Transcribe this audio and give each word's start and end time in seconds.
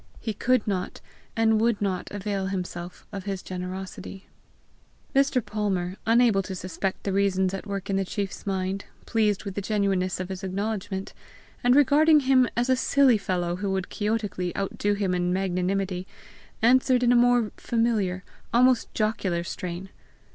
He 0.19 0.33
could 0.33 0.65
not 0.67 0.99
and 1.35 1.61
would 1.61 1.79
not 1.79 2.09
avail 2.09 2.47
himself 2.47 3.05
of 3.11 3.25
his 3.25 3.43
generosity. 3.43 4.25
Mr. 5.15 5.45
Palmer, 5.45 5.95
unable 6.07 6.41
to 6.41 6.55
suspect 6.55 7.03
the 7.03 7.13
reasons 7.13 7.53
at 7.53 7.67
work 7.67 7.87
in 7.87 7.97
the 7.97 8.03
chief's 8.03 8.47
mind, 8.47 8.85
pleased 9.05 9.43
with 9.45 9.53
the 9.53 9.61
genuineness 9.61 10.19
of 10.19 10.29
his 10.29 10.43
acknowledgment, 10.43 11.13
and 11.63 11.75
regarding 11.75 12.21
him 12.21 12.49
as 12.57 12.67
a 12.67 12.75
silly 12.75 13.19
fellow 13.19 13.57
who 13.57 13.69
would 13.73 13.89
quixotically 13.91 14.57
outdo 14.57 14.95
him 14.95 15.13
in 15.13 15.31
magnanimity, 15.31 16.07
answered 16.63 17.03
in 17.03 17.11
a 17.11 17.15
more 17.15 17.51
familiar, 17.57 18.23
almost 18.51 18.91
jocular 18.95 19.43
strain. 19.43 19.89